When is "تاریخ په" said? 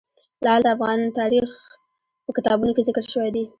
1.19-2.31